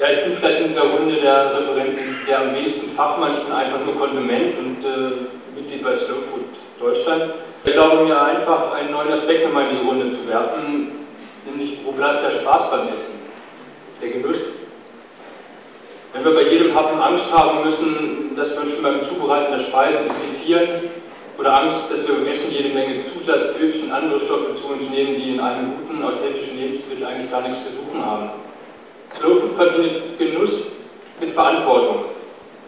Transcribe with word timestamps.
Ja, 0.00 0.10
ich 0.10 0.24
bin 0.24 0.34
vielleicht 0.34 0.60
in 0.60 0.68
dieser 0.68 0.82
Runde 0.82 1.14
der 1.20 1.56
Referenten, 1.56 2.18
der 2.26 2.40
am 2.40 2.54
wenigsten 2.54 2.90
Fachmann. 2.96 3.34
Ich 3.34 3.40
bin 3.40 3.52
einfach 3.52 3.78
nur 3.84 3.96
Konsument 3.96 4.58
und 4.58 4.84
äh, 4.84 5.54
Mitglied 5.54 5.84
bei 5.84 5.94
Slow 5.94 6.20
Food 6.20 6.42
Deutschland. 6.80 7.32
Ich 7.64 7.72
glaube 7.72 8.04
mir 8.04 8.20
einfach, 8.20 8.72
einen 8.74 8.90
neuen 8.90 9.12
Aspekt 9.12 9.46
nochmal 9.46 9.70
in 9.70 9.78
die 9.78 9.86
Runde 9.86 10.10
zu 10.10 10.26
werfen, 10.28 11.06
nämlich 11.46 11.78
wo 11.84 11.92
bleibt 11.92 12.24
der 12.24 12.32
Spaß 12.32 12.72
beim 12.72 12.92
Essen? 12.92 13.20
Der 14.02 14.10
Genuss? 14.10 14.40
Wenn 16.12 16.24
wir 16.24 16.34
bei 16.34 16.42
jedem 16.42 16.74
Happen 16.74 17.00
Angst 17.00 17.32
haben 17.32 17.64
müssen, 17.64 18.32
dass 18.36 18.54
wir 18.54 18.62
uns 18.62 18.72
schon 18.72 18.82
beim 18.82 19.00
Zubereiten 19.00 19.52
der 19.52 19.60
Speisen 19.60 20.00
infizieren, 20.06 20.68
oder 21.38 21.62
Angst, 21.62 21.78
dass 21.90 22.06
wir 22.06 22.14
beim 22.14 22.26
Essen 22.26 22.52
jede 22.52 22.74
Menge 22.74 23.00
Zusatzhilfen 23.00 23.84
und 23.84 23.92
andere 23.92 24.20
Stoffe 24.20 24.52
zu 24.52 24.68
uns 24.68 24.90
nehmen, 24.90 25.16
die 25.16 25.34
in 25.34 25.40
einem 25.40 25.72
guten, 25.76 26.02
authentischen 26.04 26.58
Lebensmittel 26.58 27.06
eigentlich 27.06 27.30
gar 27.30 27.42
nichts 27.42 27.64
zu 27.64 27.72
suchen 27.72 28.04
haben. 28.04 28.30
Food 29.20 29.56
verbindet 29.56 30.18
Genuss 30.18 30.66
mit 31.20 31.30
Verantwortung. 31.32 32.04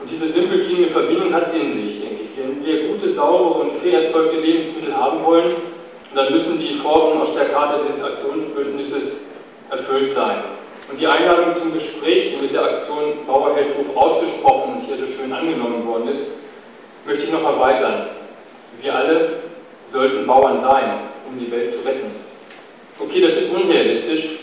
Und 0.00 0.10
diese 0.10 0.28
simpel 0.28 0.60
klingende 0.60 0.90
Verbindung 0.90 1.32
hat 1.32 1.48
sie 1.48 1.58
in 1.58 1.72
sich, 1.72 2.00
denke 2.00 2.22
ich. 2.24 2.30
Wenn 2.36 2.64
wir 2.64 2.88
gute, 2.88 3.10
saubere 3.10 3.60
und 3.60 3.72
fair 3.72 4.02
erzeugte 4.02 4.40
Lebensmittel 4.40 4.96
haben 4.96 5.24
wollen, 5.24 5.56
dann 6.14 6.32
müssen 6.32 6.58
die 6.58 6.74
Forderungen 6.74 7.20
aus 7.20 7.34
der 7.34 7.46
Karte 7.46 7.80
des 7.86 8.02
Aktionsbündnisses 8.02 9.24
erfüllt 9.70 10.12
sein. 10.12 10.36
Und 10.88 10.98
die 11.00 11.06
Einladung 11.06 11.52
zum 11.52 11.72
Gespräch, 11.72 12.34
die 12.34 12.42
mit 12.42 12.52
der 12.52 12.62
Aktion 12.62 13.24
Bauer 13.26 13.56
ausgesprochen 13.96 14.74
und 14.74 14.82
hier 14.82 14.96
so 14.98 15.06
schön 15.06 15.32
angenommen 15.32 15.84
worden 15.86 16.08
ist, 16.08 16.22
möchte 17.04 17.24
ich 17.24 17.32
noch 17.32 17.42
erweitern. 17.42 18.06
Wir 18.80 18.94
alle 18.94 19.40
sollten 19.84 20.26
Bauern 20.26 20.60
sein, 20.60 21.00
um 21.28 21.38
die 21.38 21.50
Welt 21.50 21.72
zu 21.72 21.78
retten. 21.78 22.10
Okay, 22.98 23.20
das 23.20 23.36
ist 23.36 23.54
unrealistisch, 23.54 24.35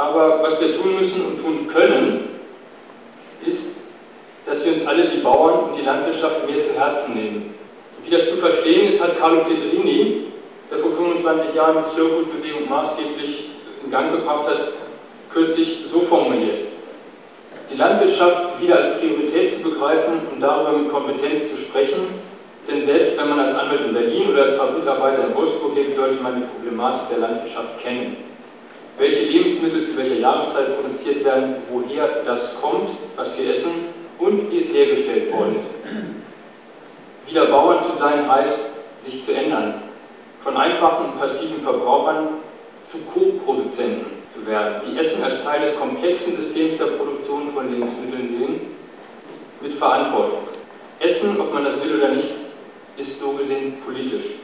aber 0.00 0.42
was 0.42 0.58
wir 0.60 0.74
tun 0.74 0.98
müssen 0.98 1.26
und 1.26 1.42
tun 1.42 1.68
können, 1.68 2.30
ist, 3.46 3.76
dass 4.46 4.64
wir 4.64 4.72
uns 4.72 4.86
alle 4.86 5.08
die 5.08 5.18
Bauern 5.18 5.68
und 5.68 5.76
die 5.76 5.84
Landwirtschaft 5.84 6.48
mehr 6.48 6.62
zu 6.62 6.72
Herzen 6.74 7.14
nehmen. 7.14 7.54
Wie 8.02 8.10
das 8.10 8.30
zu 8.30 8.36
verstehen 8.36 8.88
ist, 8.88 9.02
hat 9.02 9.18
Carlo 9.18 9.44
Pietrini, 9.44 10.24
der 10.70 10.78
vor 10.78 10.92
25 10.92 11.54
Jahren 11.54 11.76
die 11.76 11.82
Slow 11.82 12.08
Food 12.08 12.40
Bewegung 12.40 12.68
maßgeblich 12.68 13.50
in 13.84 13.90
Gang 13.90 14.12
gebracht 14.12 14.48
hat, 14.48 14.72
kürzlich 15.30 15.84
so 15.86 16.00
formuliert. 16.00 16.68
Die 17.70 17.76
Landwirtschaft 17.76 18.60
wieder 18.60 18.78
als 18.78 18.98
Priorität 18.98 19.52
zu 19.52 19.62
begreifen 19.62 20.14
und 20.32 20.40
darüber 20.40 20.78
mit 20.78 20.90
Kompetenz 20.90 21.50
zu 21.50 21.56
sprechen, 21.58 22.06
denn 22.66 22.80
selbst 22.80 23.18
wenn 23.20 23.28
man 23.28 23.40
als 23.40 23.54
Anwalt 23.54 23.82
in 23.86 23.92
Berlin 23.92 24.30
oder 24.30 24.44
als 24.44 24.56
Fabrikarbeiter 24.56 25.28
in 25.28 25.34
Wolfsburg 25.34 25.74
lebt, 25.74 25.94
sollte 25.94 26.22
man 26.22 26.34
die 26.34 26.46
Problematik 26.46 27.10
der 27.10 27.18
Landwirtschaft 27.18 27.78
kennen. 27.78 28.30
Welche 29.00 29.24
Lebensmittel 29.24 29.82
zu 29.82 29.96
welcher 29.96 30.16
Jahreszeit 30.16 30.78
produziert 30.78 31.24
werden, 31.24 31.54
woher 31.70 32.22
das 32.22 32.60
kommt, 32.60 32.90
was 33.16 33.38
wir 33.38 33.50
essen 33.50 33.70
und 34.18 34.52
wie 34.52 34.58
es 34.58 34.74
hergestellt 34.74 35.32
worden 35.32 35.56
ist. 35.58 35.76
Wieder 37.26 37.46
Bauern 37.46 37.80
zu 37.80 37.96
sein 37.96 38.30
heißt, 38.30 38.58
sich 38.98 39.24
zu 39.24 39.32
ändern. 39.34 39.80
Von 40.36 40.54
einfachen 40.54 41.06
und 41.06 41.18
passiven 41.18 41.62
Verbrauchern 41.62 42.28
zu 42.84 42.98
Co-Produzenten 43.06 44.04
zu 44.30 44.46
werden, 44.46 44.82
die 44.86 44.98
Essen 44.98 45.24
als 45.24 45.44
Teil 45.44 45.62
des 45.62 45.78
komplexen 45.78 46.36
Systems 46.36 46.76
der 46.76 46.84
Produktion 46.98 47.52
von 47.54 47.72
Lebensmitteln 47.72 48.26
sehen, 48.26 48.60
mit 49.62 49.76
Verantwortung. 49.76 50.40
Essen, 50.98 51.40
ob 51.40 51.54
man 51.54 51.64
das 51.64 51.82
will 51.82 51.96
oder 51.96 52.10
nicht, 52.10 52.28
ist 52.98 53.18
so 53.18 53.30
gesehen 53.30 53.78
politisch. 53.82 54.34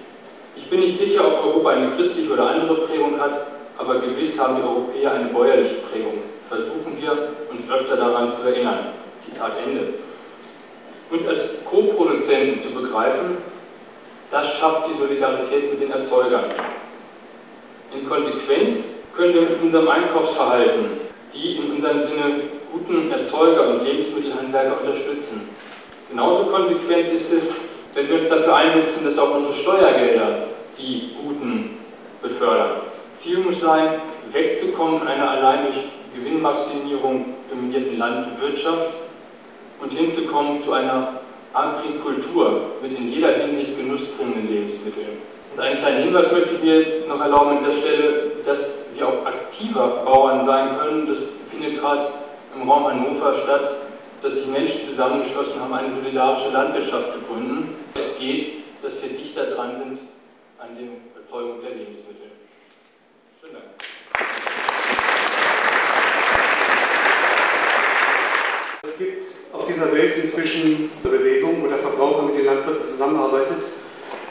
Ich 0.57 0.71
bin 0.71 0.81
nicht 0.81 0.99
sicher, 0.99 1.27
ob 1.27 1.45
Europa 1.45 1.69
eine 1.69 1.91
christliche 1.91 2.33
oder 2.33 2.49
andere 2.49 2.87
Prägung 2.87 3.21
hat, 3.21 3.56
aber 3.79 4.01
gewiss 4.01 4.39
haben 4.39 4.57
die 4.57 4.63
Europäer 4.63 5.13
eine 5.13 5.29
bäuerliche 5.29 5.77
Prägung. 5.77 6.23
Versuchen 6.49 6.97
wir, 7.01 7.13
uns 7.51 7.71
öfter 7.71 7.97
daran 7.97 8.31
zu 8.33 8.49
erinnern. 8.49 8.89
Zitat 9.19 9.53
Ende. 9.65 9.95
Uns 11.11 11.27
als 11.27 11.65
Co-Produzenten 11.65 12.61
zu 12.61 12.71
begreifen, 12.71 13.39
das 14.31 14.55
schafft 14.55 14.89
die 14.89 14.99
Solidarität 14.99 15.71
mit 15.71 15.81
den 15.81 15.93
Erzeugern. 15.93 16.47
In 17.97 18.09
Konsequenz 18.09 18.85
können 19.15 19.35
wir 19.35 19.43
mit 19.43 19.63
unserem 19.63 19.89
Einkaufsverhalten 19.89 21.07
die 21.37 21.57
in 21.57 21.73
unserem 21.73 22.01
Sinne 22.01 22.41
guten 22.73 23.11
Erzeuger 23.11 23.69
und 23.69 23.85
Lebensmittelhandwerker 23.85 24.81
unterstützen. 24.81 25.49
Genauso 26.09 26.45
konsequent 26.45 27.13
ist 27.13 27.33
es, 27.33 27.55
wenn 27.95 28.09
wir 28.09 28.17
uns 28.17 28.29
dafür 28.29 28.57
einsetzen, 28.57 29.05
dass 29.05 29.19
auch 29.19 29.35
unsere 29.35 29.55
Steuergelder 29.55 30.49
die 30.79 31.11
Guten 31.23 31.79
befördern. 32.23 32.83
Ziel 33.17 33.39
muss 33.39 33.56
sein, 33.67 34.01
wegzukommen 34.33 34.99
von 34.99 35.09
einer 35.09 35.29
allein 35.29 35.67
durch 35.67 35.77
Gewinnmaximierung 36.15 37.35
dominierten 37.51 37.99
Landwirtschaft 37.99 38.91
und 39.81 39.93
hinzukommen 39.93 40.59
zu 40.61 40.73
einer 40.73 41.21
Agrikultur 41.53 42.61
mit 42.81 42.97
in 42.97 43.07
jeder 43.07 43.33
Hinsicht 43.33 43.77
genussbringenden 43.77 44.49
Lebensmitteln. 44.49 45.19
Und 45.53 45.61
einen 45.61 45.79
kleinen 45.79 46.05
Hinweis 46.05 46.31
möchte 46.31 46.55
ich 46.55 46.63
mir 46.63 46.81
jetzt 46.81 47.09
noch 47.09 47.21
erlauben 47.21 47.51
an 47.51 47.59
dieser 47.59 47.73
Stelle, 47.73 48.33
dass 48.45 48.87
wir 48.95 49.09
auch 49.09 49.27
aktiver 49.27 50.03
Bauern 50.05 50.45
sein 50.45 50.69
können. 50.79 51.09
Das 51.09 51.35
findet 51.51 51.81
gerade 51.81 52.07
im 52.55 52.71
Raum 52.71 52.87
Hannover 52.87 53.35
statt 53.35 53.73
dass 54.23 54.35
sich 54.35 54.47
Menschen 54.47 54.89
zusammengeschlossen 54.89 55.61
haben, 55.61 55.75
eine 55.75 55.91
solidarische 55.91 56.51
Landwirtschaft 56.51 57.13
zu 57.13 57.19
gründen. 57.21 57.77
Es 57.95 58.19
geht, 58.19 58.65
dass 58.83 59.03
wir 59.03 59.11
dichter 59.11 59.45
dran 59.45 59.77
sind 59.77 59.99
an 60.59 60.69
der 60.77 61.21
Erzeugung 61.21 61.61
der 61.63 61.77
Lebensmittel. 61.77 62.36
Es 68.83 68.99
gibt 68.99 69.25
auf 69.53 69.67
dieser 69.67 69.93
Welt 69.93 70.17
inzwischen 70.23 70.91
eine 71.05 71.19
Bewegung, 71.19 71.63
wo 71.63 71.67
der 71.69 71.79
Verbraucher 71.79 72.23
mit 72.23 72.39
den 72.39 72.47
Landwirten 72.47 72.81
zusammenarbeitet. 72.81 73.59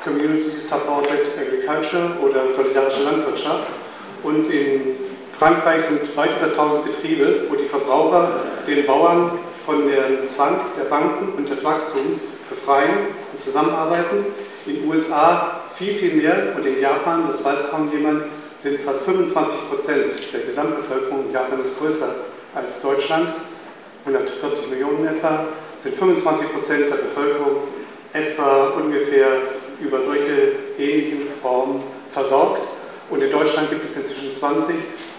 Community 0.03 0.59
Supported 0.59 1.27
Agriculture 1.37 2.17
oder 2.23 2.51
solidarische 2.55 3.03
Landwirtschaft. 3.03 3.67
Und 4.23 4.51
in 4.51 4.95
Frankreich 5.37 5.81
sind 5.81 6.15
weit 6.15 6.37
über 6.37 6.47
1000 6.47 6.85
Betriebe, 6.85 7.45
wo 7.49 7.55
die 7.55 7.65
Verbraucher 7.65 8.29
den 8.67 8.85
Bauern 8.85 9.31
von 9.65 9.85
dem 9.85 10.27
Zwang 10.27 10.59
der 10.77 10.85
Banken 10.85 11.33
und 11.37 11.49
des 11.49 11.63
Wachstums 11.63 12.27
befreien 12.49 13.07
und 13.31 13.39
zusammenarbeiten. 13.39 14.25
In 14.65 14.81
den 14.81 14.89
USA 14.89 15.61
viel, 15.75 15.95
viel 15.95 16.13
mehr 16.15 16.53
und 16.55 16.65
in 16.65 16.79
Japan, 16.79 17.25
das 17.27 17.43
weiß 17.43 17.69
kaum 17.69 17.91
jemand, 17.91 18.23
sind 18.65 18.79
fast 18.81 19.05
25 19.05 19.69
Prozent 19.69 20.33
der 20.33 20.39
Gesamtbevölkerung, 20.39 21.31
Japan 21.31 21.61
ist 21.61 21.77
größer 21.77 22.15
als 22.55 22.81
Deutschland, 22.81 23.29
140 24.07 24.71
Millionen 24.71 25.05
etwa, 25.05 25.45
sind 25.77 25.95
25 25.95 26.51
Prozent 26.51 26.85
der 26.89 26.95
Bevölkerung 26.95 27.57
etwa 28.11 28.69
ungefähr 28.69 29.27
über 29.79 30.01
solche 30.01 30.53
ähnlichen 30.79 31.27
Formen 31.43 31.83
versorgt. 32.09 32.63
Und 33.11 33.21
in 33.21 33.29
Deutschland 33.29 33.69
gibt 33.69 33.85
es 33.85 33.97
inzwischen 33.97 34.33
20 34.33 34.75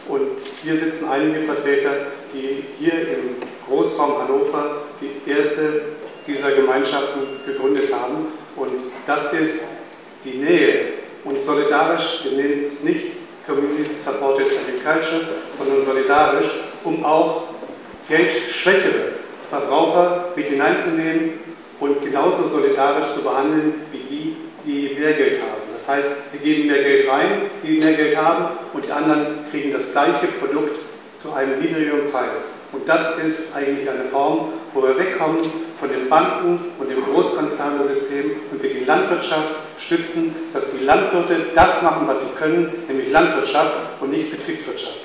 und 0.09 0.27
hier 0.65 0.77
sitzen 0.81 1.09
einige 1.09 1.43
Vertreter, 1.43 1.91
die 2.35 2.65
hier 2.81 2.95
im 2.95 3.37
Großraum 3.69 4.23
Hannover 4.23 4.83
die 5.01 5.31
erste 5.31 5.83
dieser 6.27 6.51
Gemeinschaften 6.51 7.21
gegründet 7.47 7.95
haben. 7.95 8.27
Und 8.57 8.73
das 9.07 9.33
ist 9.35 9.61
die 10.25 10.39
Nähe. 10.39 10.95
Und 11.23 11.45
solidarisch, 11.45 12.23
wir 12.25 12.43
nennen 12.43 12.65
es 12.65 12.83
nicht 12.83 13.16
Community 13.47 13.95
Supported 13.95 14.47
Agriculture, 14.47 15.23
sondern 15.57 15.85
solidarisch, 15.85 16.65
um 16.85 17.05
auch 17.05 17.45
geldschwächere 18.09 19.13
Verbraucher 19.49 20.33
mit 20.35 20.49
hineinzunehmen 20.49 21.35
und 21.79 22.03
genauso 22.03 22.49
solidarisch 22.49 23.15
zu 23.15 23.23
behandeln 23.23 23.75
wie 23.93 23.99
die, 23.99 24.37
die 24.65 24.99
mehr 24.99 25.13
Geld 25.13 25.41
haben. 25.41 25.63
Das 25.73 25.89
heißt, 25.89 26.33
sie 26.33 26.39
geben 26.39 26.67
mehr 26.67 26.83
Geld 26.83 27.09
rein, 27.09 27.43
die 27.63 27.79
mehr 27.79 27.93
Geld 27.93 28.17
haben, 28.17 28.59
und 28.73 28.85
die 28.85 28.91
anderen 28.91 29.45
kriegen 29.51 29.73
das 29.73 29.93
gleiche 29.93 30.27
Produkt 30.41 30.77
zu 31.17 31.33
einem 31.33 31.61
niedrigeren 31.61 32.11
Preis. 32.11 32.49
Und 32.73 32.89
das 32.89 33.19
ist 33.19 33.55
eigentlich 33.55 33.89
eine 33.89 34.05
Form, 34.05 34.53
wo 34.75 34.83
wir 34.83 34.99
wegkommen 34.99 35.39
von 35.79 35.89
den 35.89 36.09
Banken 36.09 36.73
und 36.79 36.91
dem 36.91 37.05
Großkonzernsystem 37.05 38.33
und 38.51 38.63
wir 38.63 38.75
die 38.75 38.85
Landwirtschaft 38.85 39.66
stützen, 39.79 40.35
dass 40.53 40.71
die 40.71 40.85
Landwirte 40.85 41.51
das 41.55 41.83
machen, 41.83 42.07
was 42.07 42.29
sie 42.29 42.35
können, 42.35 42.73
nämlich 42.89 43.11
Landwirtschaft 43.11 43.75
und 44.01 44.11
nicht 44.11 44.31
Betriebswirtschaft. 44.31 45.01